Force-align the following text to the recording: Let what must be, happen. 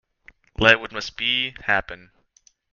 Let 0.57 0.79
what 0.79 0.91
must 0.93 1.15
be, 1.15 1.55
happen. 1.65 2.09